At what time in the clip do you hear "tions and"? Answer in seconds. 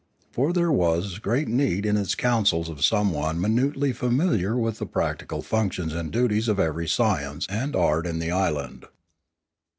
5.73-6.11